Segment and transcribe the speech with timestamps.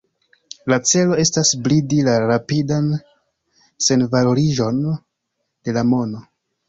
[0.71, 2.89] La celo estas bridi la rapidan
[3.89, 6.25] senvaloriĝon de la mono.